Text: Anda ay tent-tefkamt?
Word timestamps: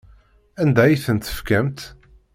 Anda 0.61 0.81
ay 0.85 0.95
tent-tefkamt? 1.03 1.79